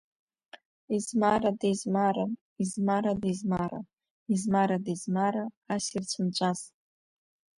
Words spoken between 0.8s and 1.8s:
Измарада